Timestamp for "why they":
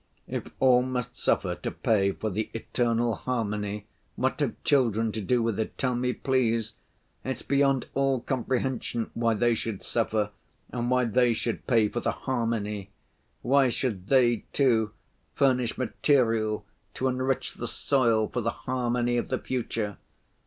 9.13-9.53, 10.89-11.33